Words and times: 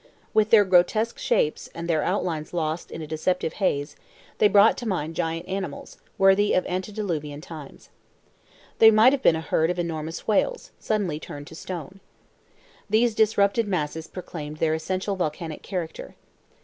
With 0.33 0.49
their 0.49 0.65
grotesque 0.65 1.19
shapes, 1.19 1.69
and 1.75 1.87
their 1.87 2.01
outlines 2.01 2.55
lost 2.55 2.89
in 2.89 3.03
a 3.03 3.05
deceptive 3.05 3.53
haze, 3.61 3.95
they 4.39 4.47
brought 4.47 4.75
to 4.79 4.87
mind 4.87 5.15
giant 5.15 5.47
animals, 5.47 5.99
worthy 6.17 6.53
of 6.55 6.65
antediluvian 6.65 7.39
times. 7.39 7.89
They 8.79 8.89
might 8.89 9.13
have 9.13 9.21
been 9.21 9.35
a 9.35 9.41
herd 9.41 9.69
of 9.69 9.77
enormous 9.77 10.27
whales, 10.27 10.71
suddenly 10.79 11.19
turned 11.19 11.45
to 11.49 11.55
stone. 11.55 11.99
These 12.89 13.13
disrupted 13.13 13.67
masses 13.67 14.07
proclaimed 14.07 14.57
their 14.57 14.73
essentially 14.73 15.17
volcanic 15.19 15.61
character. 15.61 16.15